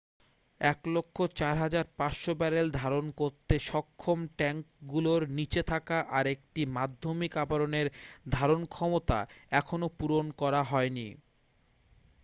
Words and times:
104,500 0.61 2.33
barrel 2.39 2.67
ধারণ 2.75 3.05
করতে 3.17 3.55
সক্ষম 3.67 4.19
ট্যাঙ্কগুলোর 4.37 5.21
নীচে 5.37 5.61
থাকা 5.71 5.97
আরেকটি 6.11 6.61
মাধ্যমিক 6.75 7.31
আবরণের 7.37 7.87
ধারণক্ষমতা 8.29 9.19
এখনও 9.59 9.87
পূরণ 9.97 10.25
করা 10.41 10.61
হয়নি 10.71 11.07